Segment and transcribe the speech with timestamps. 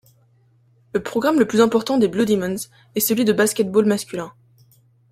[0.93, 2.55] Le programme le plus important des Blue Demons
[2.95, 4.33] est celui de basket-ball masculin.